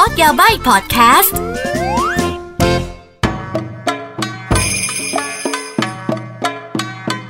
[0.00, 1.36] อร์สยาใบพอดแคสต์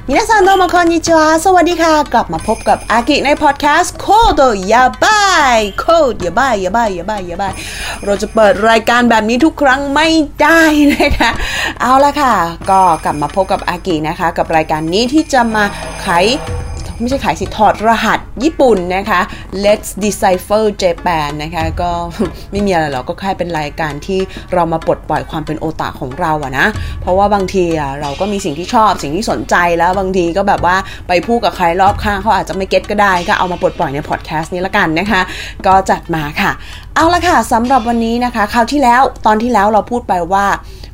[0.09, 4.07] มินาซันโดมาคอนนิจวาสวัสดีค่ะ กลับมาพบกับอากิในพอดแคสต์โค
[4.37, 4.43] โด
[4.73, 5.25] ยาบา
[5.57, 7.53] ยโคดยาบายยาบายยาบายยาบาย
[8.05, 10.09] เราจะเปิดรายการแบบนี้ทุกครั้งไม่
[10.43, 10.63] ได้
[10.95, 11.31] นะคะ
[11.81, 12.35] เอาละค่ะ
[12.71, 15.65] ก็กลับมาพบกับอากินะคะ กับรายการนี้ที่จะมา
[16.03, 16.09] ไข
[17.01, 19.21] ไม่ใช่ขายสิถอดรหัสญี่ปุ่นนะคะ
[19.65, 21.91] Let's Decipher Japan นะคะ ก็
[22.51, 24.21] ไม่มีอะไรหรอกก็แค่เป็นรายการที่
[24.53, 26.67] เรามาปลดปล่อยความเป็นโอตาของเราอะนะ
[27.01, 27.65] เพราะว่าบางที
[28.01, 30.77] เราก็มีสิ่งที่ชอบสิ่งที่สนใจแล้วบางทีก็แบบว่า
[31.09, 35.21] ไปพูดกับใครรอบข้างเขาอาจจะไม่เก็ตก็ได้ ก็เอามาปลดปล่อยในพอดแคสต์นี้ละกันนะคะ
[35.67, 36.51] ก็จัดมาค่ะ
[36.95, 40.47] เอาละค่ะสำหรับวันนี้นะคะ คราวที่แล้วตอนที่แล้วเราพูดไปว่า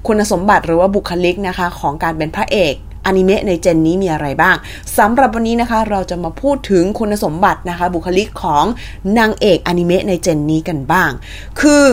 [0.06, 2.74] คุณสมบัติหรือว่าบุคลิกนะคะ ของการเป็นพระเอก
[3.06, 4.56] อนิเมะในเจนนี้มีอะไรบ้าง
[4.98, 8.64] สำหรับวันนี้นะคะ เราจะมาพูดถึงคุณสมบัตินะคะ บุคลิกของ
[9.18, 11.10] นางเอกอนิเมะในเจนนี้กันบ้าง
[11.60, 11.84] คือ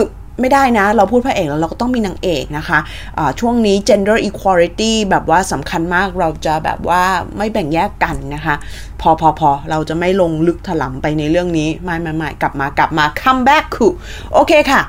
[0.42, 7.02] ไม่ได้นะ เราพูดพระเอกแล้วเราก็ต้องมีนางเอกนะคะะช่วงนี้ gender equality แบบว่าสำคัญมากเราจะแบบว่า
[7.36, 8.54] ไม่แบ่งแยกกันนะคะ
[9.00, 13.92] พอพอพอเราจะไม่ลงลึกถลำไปในเรื่องนี้ ไม่ไม่ไม่กลับมากลับมา come back คือ
[14.32, 14.82] โอเคค่ะ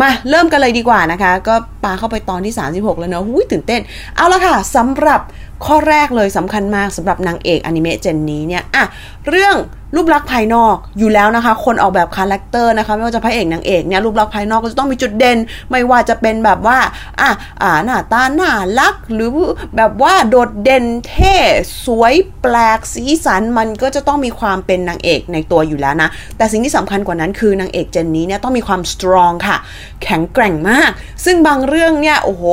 [0.00, 3.80] มาเริ่มกันเลยดีกว่านะคะ ก็ปาเข้าไปตอนที่ 36 แล้วเนอะหุ้ยตื่นเต้น
[4.16, 5.20] เอาละค่ะสำหรับ
[5.66, 8.84] ข้อแรกเลยสำคัญมากสำหรับนางเอกอนิเมะ gen นี้เนี่ยอะ
[9.28, 9.56] เรื่อง
[9.94, 15.38] รูปลักษณ์ภายนอกอยู่แล้วนะคะ คนออกแบบ character นะคะ ไม่ว่าจะพระเอกนางเอกเนี่ยรูปลักษณ์ภายนอกก็จะต้องมีจุดเด่น
[15.70, 16.78] ไม่ว่าจะเป็นแบบว่า
[17.20, 17.30] อะ
[17.62, 19.30] อ่าหน้าตาน่ารัก หรือ
[19.76, 21.36] แบบว่าโดดเด่นเท่
[21.84, 29.56] สวยแปลกสีสันมันก็จะต้องมีความเป็นนางเอกในตัวอยู่แล้วนะ แต่สิ่งที่สำคัญกว่านั้นคือนางเอก gen นี้เนี่ยต้องมีความ strong ค่ะ
[30.02, 30.90] แข็งแกร่งมาก
[31.24, 32.44] ซึ่งบางเรื่องเนี่ยโอ้โห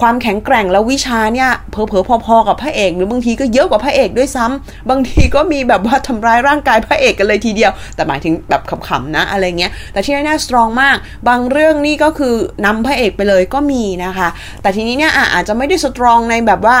[0.00, 10.96] ความแข็งแกร่งแล้ววิชาเนี่ยเพอเพอพอๆกับพระเอก หรือบางทีก็เยอะกว่าพระเอกด้วยซ้ำบางทีก็มีแบบว่าทำร้ายร่างกายพระเอกกันเลยทีเดียว แต่หมายถึงแบบขำๆนะอะไรเงี้ยแต่ที่แน่ๆสตรองมาก
[11.28, 12.34] บางเรื่องนี่ก็คือ
[12.66, 14.28] นำพระเอกไปเลยก็มีนะคะ
[14.62, 16.78] แต่ทีนี้เนี่ยอาจจะไม่ได้สตรองในแบบว่า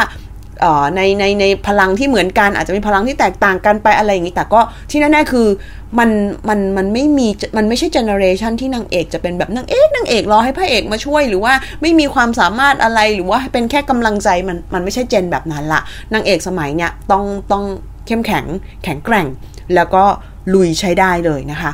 [0.96, 5.46] ในในในพลังที่เหมือนกันอาจจะมีพลังที่แตกต่างกันไปอะไรอย่างนี้แต่ก็ที่แน่ๆคือ
[5.98, 6.10] มัน
[6.48, 15.80] มันมันไม่มีมันไม่ใช่เจเนอเรชันที่นางเอกจะเป็นแบบนางเอกนางเอกรอให้พระเอกมาช่วยหรือว่าไม่มีความสามารถอะไรหรือว่าเป็นแค่กำลังใจมันมันไม่ใช่เจนแบบนั้นละ
[16.14, 17.64] นางเอกสมัยเนี้ยต้องต้อง
[18.06, 18.44] เข้มแข็ง
[18.84, 19.26] แข็งแกร่ง
[19.74, 20.04] แล้วก็
[20.54, 21.72] ลุยใช้ได้เลยนะคะ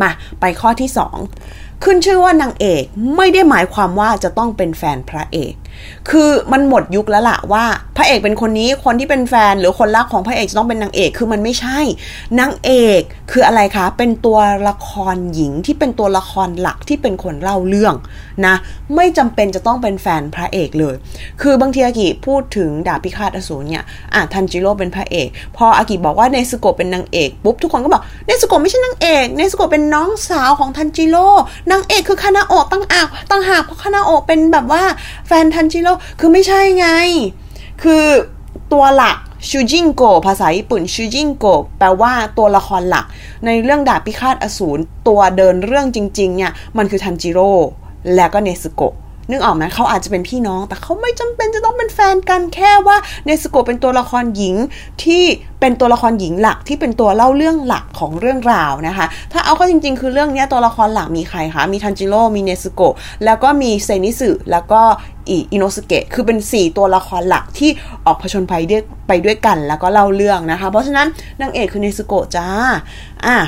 [0.00, 0.90] มาไปข้อที่
[1.36, 2.82] 2 ขึ้นชื่อว่านางเอก
[3.16, 5.54] ไม่ได้หมายความว่าจะต้องเป็นแฟนพระเอก
[6.10, 7.64] คือมันหมดยุคแล้วล่ะว่า
[7.96, 11.78] พระเอกเป็นคนนี้คนที่เป็นแฟนหรือคนรักของพระเอกจะต้องเป็นนางเอกคือมันไม่ใช่
[12.40, 13.00] นางเอก
[13.32, 14.38] คืออะไรคะ เป็นตัว
[14.68, 17.94] ละครหญิงที่เป็นตัวละครหลักที่เป็นคนเล่าเรื่อง
[18.46, 18.54] นะ
[18.96, 20.94] ไม่จำเป็นจะต้องเป็นแฟนพระเอกเลย
[21.42, 23.84] คือบางทีอากิพูดถึงดาบพิฆาตอสูรเนี่ย
[24.14, 31.26] อะทันจิโร่เป็นพระเอก พออากิบอกว่าเนสโกเป็นนางเอกปุ๊บทุกคนก็บอกเนสโกไม่ใช่นางเอกเนสโกเป็นน้องสาวของทันจิโร่
[31.70, 34.82] นางเอกคือคานาโอะตั้งอากตั้งหากเพราะคานาโอะเป็นแบบว่า
[35.26, 36.88] แฟนทันจิโร่คือไม่ใช่ไง
[37.82, 38.04] คือ
[38.72, 39.16] ตัวหลัก
[39.50, 41.46] ชูจิงโกภาษาญี่ปุ่นชูจิงโก
[41.78, 43.06] แปลว่าตัวละครหลัก
[43.46, 47.50] ในเรื่องดาบพิฆาตอสูรตัวเดินเรื่องจริง ๆ เนี่ย มันคือทันจิโร่
[48.14, 48.94] และก็เนสโกะ
[49.30, 54.54] นึกออกไหมเขาอาจจะเป็นพี่น้อง แต่เขาไม่จำเป็นจะต้องเป็นแฟนกันแค่ว่าเนสโกเป็นตัวละครหญิง
[55.04, 55.24] ที่
[55.60, 62.80] เป็นตัวละครหญิงหลักที่เป็นตัวเล่าเรื่องหลักของเรื่องราวนะคะ ถ้าเอาเข้าจริง ๆ คือเรื่องนี้ตัวละครหลักมีใครคะมีทันจิโร่มีเนสโก
[63.24, 64.80] แล้วก็มีเซนิสึแล้วก็
[65.30, 67.70] อิโนสเกะคือเป็น 4 ตัวละครหลักที่
[68.06, 68.62] ออกผชนภัย
[69.08, 71.06] ไปด้วยกันแล้วก็เล่าเรื่องนะคะ เพราะฉะนั้น
[71.40, 72.48] นางเอกคือเนสโกะจ้า
[73.26, 73.38] อะ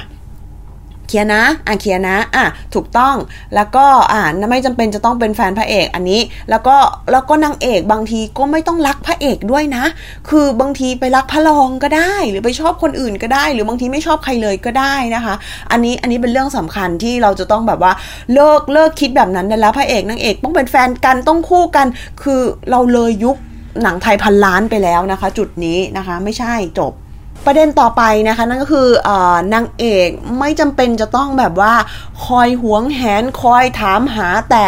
[1.10, 2.44] เขียนนะอะเขียนนะอะ
[2.74, 3.16] ถูกต้อง
[3.54, 6.76] แล้วก็อ่าไม่จำเป็นจะต้องเป็นแฟนพระเอกอันนี้ แล้วก็
[7.12, 9.84] แล้วก็นางเอกบางทีก็ไม่ต้องรักพระเอกด้วยนะ
[10.28, 15.34] คือบางทีไปรักพระรองก็ได้ หรือไปชอบคนอื่นก็ได้ หรือบางทีไม่ชอบใครเลยก็ได้นะคะ
[15.70, 17.92] อันนี้อันนี้เป็นเรื่องสำคัญที่เราจะต้องแบบว่า
[18.34, 21.86] เลิกเลิกคิดแบบนั้นได้แล้วพระเอกนางเอกต้องเป็นแฟนกันต้องคู่กัน
[22.22, 23.36] คือเราเลยยุค
[23.82, 26.92] หนังไทยพันล้านไปแล้วนะคะ จุดนี้นะคะ ไม่ใช่จบ
[27.46, 29.10] ประเด็นต่อไปนะคะนั่นก็คืออ
[29.54, 30.08] นางเอก
[30.38, 31.74] ไม่จำเป็นจะต้องแบบว่า
[32.24, 34.66] คอยหวงแหนคอยถามหาแต่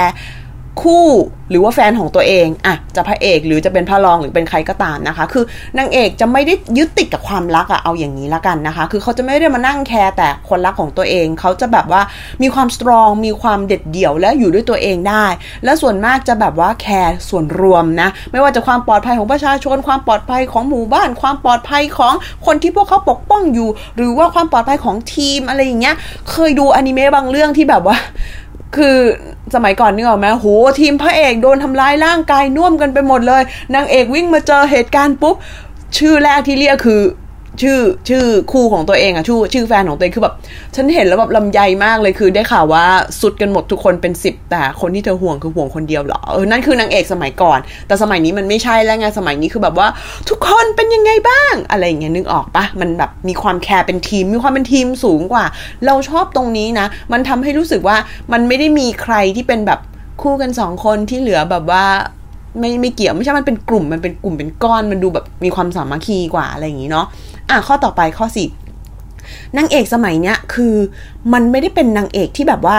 [0.80, 1.06] คู่
[1.50, 5.44] หรือว่าแฟนของตัวเองอะจะพระเอกหรือจะเป็นพระรองหรือเป็นใครก็ตามนะคะ คือ
[5.78, 12.02] นางเอกจะไม่ได้ยึดติดกับความรักอะเอาอย่างนี้ละกันนะคะ คือเขาจะไม่ได้มานั่งแคร์แต่คนรักของตัวเอง เขาจะแบบว่า
[12.42, 15.26] มีความสตรอง มีความเด็ดเดี่ยวและอยู่ด้วยตัวเองได้
[15.64, 22.14] และส่วนมากจะแบบว่าแคร์ส่วนรวมนะ ไม่ว่าจะความปลอดภัยของประชาชน ความปลอดภัยของหมู่บ้าน ความปลอดภัยของ
[22.46, 25.94] คนที่พวกเขาปกป้องอยู่ หรือว่าความปลอดภัยของทีมอะไรอย่างเงี้ย
[26.30, 27.96] เคยดูอนิเมะบางเรื่องที่แบบว่า
[28.76, 28.98] คือ
[29.54, 30.46] สมัยก่อนนึกออกไหมโห
[30.80, 33.42] ทีมพระเอกโดนทำร้ายร่างกายน่วมกันไปหมดเลย
[33.74, 35.36] นางเอกวิ่งมาเจอเหตุการณ์ปุ๊บ
[35.96, 37.02] ชื่อแรกที่เรียกคือ
[37.60, 37.78] ชื่อ
[38.08, 40.34] ชื่อคู่ของตัวเองอะชื่อชื่อแฟนของตัวเองคือแบบ
[40.76, 42.84] ฉันเห็นแล้วแบบลำใยมากเลยคือได้ข่าวว่า
[43.20, 49.88] สุดกันหมดทุกคนเป็นสิบแต่คนที่เธอห่วงคือห่วงคนเดียวเหรอเออนั่นคือนางเอกสมัยก่อน แต่สมัยนี้มันไม่ใช่แล้วไงสมัยนี้คือแบบว่า
[50.28, 55.44] ทุกคนเป็นยังไงบ้าง อะไรอย่างเงี้ยนึกออกปะมันแบบมีความแคร์เป็นทีม มีความเป็นทีมสูงกว่า
[55.86, 57.96] เราชอบตรงนี้นะ มันทำให้รู้สึกว่า
[58.32, 59.80] มันไม่ได้มีใครที่เป็นแบบ
[60.22, 61.84] คู่กันสองคนที่เหลือแบบว่า
[62.60, 67.06] ไม่ไม่เกี่ยวไม่ใช่มันเป็นกลุ่มมันเป็นกลุ่มเป็นก้อนมันดูแบบมีความสามัคคีกว่าอะไรอย่างนี้เนาะ
[67.52, 68.44] อะข้อต่อไปข้อสิ
[69.56, 70.74] นางเอกสมัยเนี้ยคือ
[71.32, 72.76] มันไม่ได้เป็นนางเอกที่แบบว่า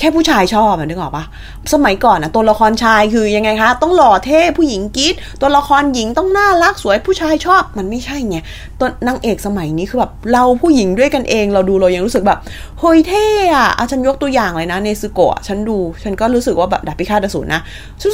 [0.00, 1.24] แค่ผู้ชายชอบนึกออกปะ
[1.72, 8.36] สมัยก่อนนะตัวละครชายคือยังไงคะ ต้องหล่อเท่ผู้หญิงกิ๊ดตัวละครหญิงต้องน่ารักสวยผู้ชายชอบมันไม่ใช่ไง
[8.78, 12.38] ตัวนางเอกสมัยนี้คือแบบเราผู้หญิงด้วยกันเอง เราดูเรายังรู้สึกแบบ
[12.80, 17.60] เฮ้ยเท่อะอาฉันยกตัวอย่างเลยนะเนซึโกะฉันดู ฉันก็รู้สึกว่าแบบดาบพิฆาตอสูรนะ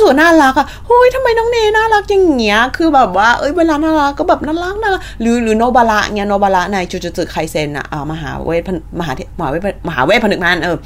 [0.03, 8.63] สุดๆน่ารักอะเฮ้ยทำไมน้องเนน่ารักอย่างเงี้ยคือแบบว่าเอ้ยเวลาน่ารักก็แบบน่ารักน่ารักหรือหรือโนบาระเนี่ยโนบาระในจูจูจึไคเซนอะมหาเวท
[9.01, 10.77] มหามหาเวทมหาเวทผนึกมันเออ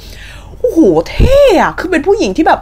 [0.61, 0.79] โอ้โห
[1.09, 2.59] เท่อะคือเป็นผู้หญิงที่แบบ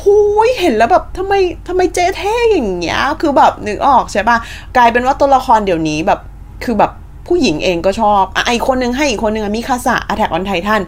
[0.00, 0.16] หู
[0.46, 1.34] ยเห็นแล้วแบบทำไม
[1.68, 4.36] ทำไมเจ๊เท่อย่างเงี้ย คือแบบนึกออกใช่ปะ
[4.76, 6.20] กลายเป็นว่าตัวละครเดี๋ยวนี้แบบ
[6.64, 6.92] คือแบบ
[7.28, 10.82] ผู้หญิงเองก็ชอบอะอีกคนนึงให้อีกคนนึงมิคาสะอ t แทกออนไททัน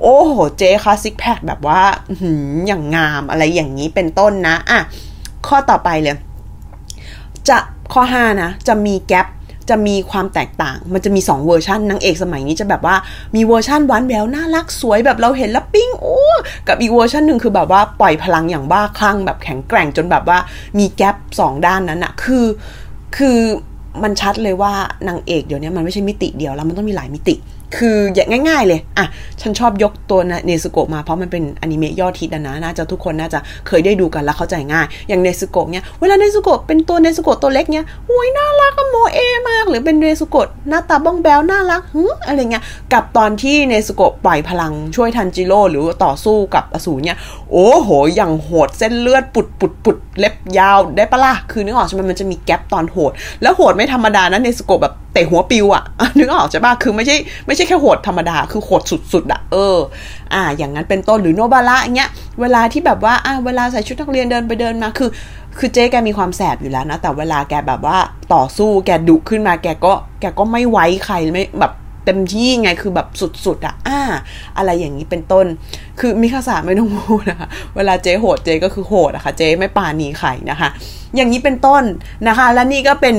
[0.00, 1.80] โอ้โหเจ๊คาซิกแพคแบบว่า
[2.20, 2.30] หื
[2.66, 4.80] อย่างงามอะไรอย่างนี้เป็นต้นนะ อะ
[5.46, 6.16] ข้อต่อไปเลย
[7.48, 7.58] จะ
[7.92, 9.18] ข้อ5นะ จะมี gap
[9.70, 12.96] จะมีความแตกต่าง มันจะมี 2 เวอร์ชันนางเอกสมัยนี้จะแบบว่า
[13.36, 16.20] มีเวอร์ชันหวานแหววน่ารักสวยแบบเราเห็นแล้วปิ้งโอ้
[16.68, 20.38] กับอีกเวอร์ชันหนึ่งคือแบบว่าปล่อยพลังอย่างบ้าคลั่งแบบแข็งแกร่งจนแบบว่า
[20.78, 22.46] มี gap สองด้านนั้นอะคือ
[23.16, 23.38] คือ
[24.02, 24.72] มันชัดเลยว่า
[25.08, 27.34] นางเอกเดี๋ยวนี้มันไม่ใช่มิติเดียวแล้วมันต้องมีหลายมิติ
[27.76, 29.06] คืออย่างง่าย ๆ เลย อะ
[29.40, 33.38] ฉันชอบยกตัวเนซึโกะมาเพราะมันเป็นอนิเมะยอดฮิตนะ น่าจะทุกคนน่าจะ
[33.68, 39.18] เคยได้ดูกันแล้วเข้าใจง่าย อย่างเนสโกะเนี่ย เวลาเนสโกะเป็นตัวเนสโกะตัวเล็กเนี่ยโอ้ยน่ารักโมเอ
[39.50, 47.16] มาก หรือเป็นเนสโกะหน้าตาบ้องแบวน่ารักฮึอะไรเงี้ย กับตอนที่เนสโกะปล่อยพลังช่วยทันจิโร่หรือต่อสู้กับอสูรเนี่ย
[47.50, 53.12] โอ้โห อย่างโหดเส้นเลือดปุดปุดปุดเล็บยาวได้ปะล่ะ คือนึกออกใช่ไหมมันจะมีแกลบตอนโหด
[53.42, 55.84] แล้วโหดไม่ธรรมดานะเนสโกะแบบเตะหัวปิวอะ
[56.18, 57.16] นึกออกใช่ปะคือไม่ใช่
[57.46, 59.76] ไม่ใช่แค่โหดธรรมดา คือโหดสุดๆอะเออ
[60.34, 62.10] อ่า อย่างนั้นเป็นต้นหรือโนบาระเงี้ย
[62.40, 65.10] เวลาที่แบบว่าอ่าเวลาใส่ชุดนักเรียนเดินไปเดินมาคือ
[65.58, 67.98] คือเจ๊แกมีความแสบอยู่แล้วนะ แต่เวลาแกแบบว่า
[68.34, 71.72] ต่อสู้แกดุขึ้นมาแกก็แกก็ไม่ไว้ใครไม่แบบ
[72.06, 73.08] เต็มที่ไงคือแบบ
[73.46, 74.00] สุดๆอะอ่า
[74.56, 75.46] อะไรอย่างนี้เป็นต้น
[76.00, 80.68] คือมิคาสาไม่ต้องพูดนะคะ เวลาเจ๊โหดเจ๊ก็คือโหดอะคะ่ะเจ๊ไม่ปานีใครนะคะ
[81.16, 81.82] อย่างนี้เป็นต้น
[82.28, 83.14] นะคะ และนี่ก็เป็น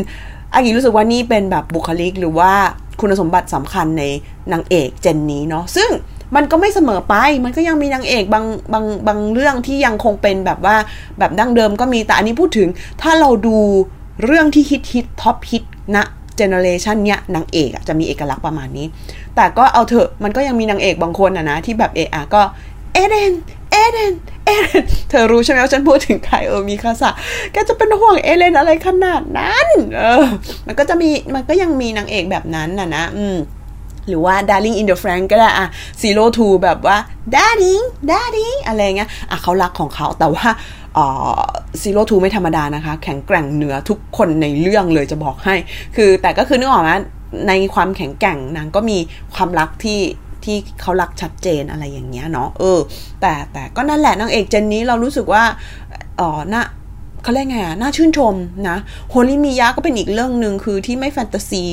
[0.53, 2.51] อากิรู้สึกว่านี่เป็นแบบบุคลิกหรือว่า
[3.00, 4.03] คุณสมบัติสำคัญใน
[4.51, 5.89] นางเอก gen นี้เนาะซึ่ง
[6.36, 10.75] มันก็ไม่เสมอไป มันก็ยังมีนางเอกบางบางบางเรื่องที่ยังคงเป็นแบบว่า
[11.19, 12.68] แบบดั้งเดิมก็มีแต่อันนี้พูดถึง
[13.01, 13.57] ถ้าเราดู
[14.25, 15.63] เรื่องที่ฮิตฮิต top hit
[15.95, 16.06] นะ
[16.38, 18.86] generation เนี้ยนางเอกจะมีเอกลักษณ์ประมาณนี้
[19.36, 22.42] แต่ก็เอาเถอะมันก็ยังมีนางเอกบางคนอะนะที่แบบเอะอะก็
[22.94, 24.13] เอเลน
[24.46, 27.12] เอเลนเอเลนเธอรู้ใช่ไหมว่าฉันพูดถึงใครเออมิคาสะ
[27.52, 29.68] แกจะเป็นห่วงเอเลนอะไรขนาดนั้น
[29.98, 30.26] เออ
[30.68, 33.38] มันก็จะมีมันก็ยังมีนางเอกแบบนั้นน่ะนะ อืม
[34.08, 35.68] หรือว่า Darling in the Frank ก็ได้อะ
[36.02, 36.98] Zero Two แบบว่า
[37.36, 40.48] Darling Darling อะไรเงี้ยอะเขารักของเขาแต่ว่า
[41.82, 45.56] ซีโร่ทูไม่ธรรมดานะคะ แข็งแกร่งเหนือทุกคนในเรื่องเลยจะบอกให้
[45.96, 46.92] คือแต่ก็คือนึกออกไหม
[47.48, 48.98] ในความแข็งแกร่งนางก็มี
[49.36, 50.00] ความรักที่
[50.46, 52.80] ที่เขารักชัดเจนอะไรอย่างเงี้ยเนาะเออ
[53.21, 55.44] แต่แต่ก็นั่นแหละนางเอกเจนนี้เรารู้สึกว่า
[56.19, 56.64] อ๋อน่า
[57.24, 58.36] เขาเรียกไงอะน่าชื่นชม
[58.69, 58.78] นะ
[59.10, 61.64] โฮลิมิยะก็เป็นอีกเรื่องหนึ่งคือที่ไม่แฟนตาซี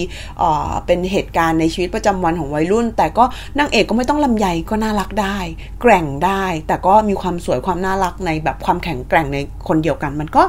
[0.40, 3.24] อ่อเป็นเหตุการณ์ในชีวิตประจำวันของวัยรุ่น แต่ก็
[3.58, 5.38] นางเอกก็ไม่ต้องลำใหญ่ก็น่ารักได้
[5.80, 10.42] แกร่งได้ แต่ก็มีความสวยความน่ารักในแบบความแข็งแกร่งในคนเดียวกัน มันก็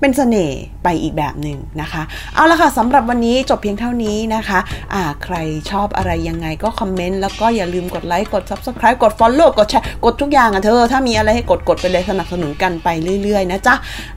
[0.00, 2.02] เป็นเสน่ห์ไปอีกแบบหนึ่งนะคะ
[2.34, 4.58] เอาละค่ะสำหรับวันนี้จบเพียงเท่านี้นะคะ
[4.94, 5.36] อ่าใคร
[5.70, 12.88] ชอบอะไรยังไงก็คอมเมนต์แล้วก็อย่าลืมกดไลค์กด Subscribe กด Follow กดแชร์กดทุกอย่างอะเธอ ถ้ามีอะไรให้กดกดไปเลยสนับสนุนกันไป
[13.22, 13.74] เรื่อยๆนะจ๊ะ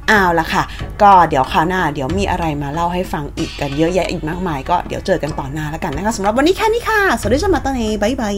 [0.07, 0.63] เอาละค่ะ
[1.01, 8.37] ก็เดี๋ยวคราวหน้า เดี๋ยวมีอะไรมาเล่าให้ฟังอีกกันเยอะแยะอีกมากมาย ก็เดี๋ยวเจอกันตอนหน้าแล้วกันนะคะสำหรับวันนี้แค่นี้ค่ะสวัสดีจ้าまたね bye bye